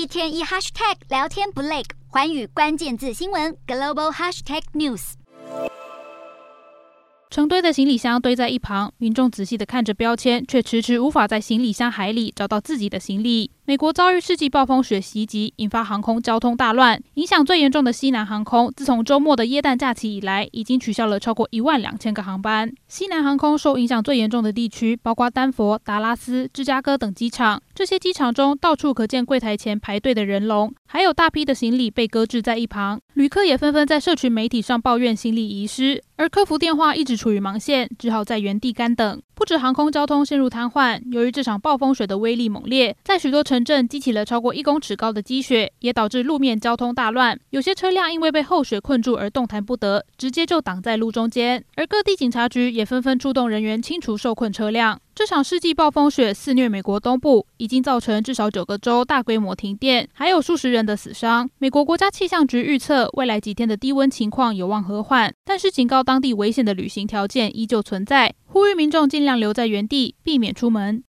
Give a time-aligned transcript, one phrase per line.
[0.00, 5.12] 一天一 hashtag 聊天不累，寰宇关键字新闻 global hashtag news。
[7.28, 13.50] 成堆的行李箱堆在一旁，民众仔细的看着标签，却迟迟无法在行李箱海里找到自己的行李。
[13.66, 17.00] 美国遭遇世纪暴风雪袭击，引发航空交通大乱。
[17.14, 22.72] 影响最严重的西南航空，自从周末的耶诞假期以来，已经取消了超过一万两千个航班。
[22.88, 27.62] 西南航空受影响最严重的地区，包括丹佛、达拉斯、芝加哥等机场。
[27.80, 33.00] 这些机场中，到处可见柜台前排队的人龙，还有大批的行李被搁置在一旁。
[33.14, 39.22] 旅客也纷纷在社群媒体上抱怨行李遗失，而客服电话一直处于忙线，只好在原地干等。
[39.34, 47.40] 不止航空交通陷入瘫痪，由于这场暴风雪的威力猛烈，在许多城镇激起了超过一公尺高的积雪，也导致路面交通大乱。
[47.48, 51.64] 有些车辆因为被厚雪困住而动弹不得，直接就挡在路中间。
[51.76, 55.00] 而各地警察局也纷纷出动人员清除受困车辆。
[55.20, 61.50] 这场世纪暴风雪肆虐美国东部，已经造成至少九个州大规模停电，还有数十人的死伤。
[61.58, 68.34] 美国国家气象局预测，未来几天的低温情况有望和缓，但是警告当地危险的旅行条件依旧存在。
[68.46, 70.98] 呼吁民众尽量留在原地，避免出门。